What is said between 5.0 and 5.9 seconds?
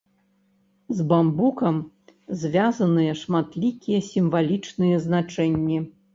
значэнні.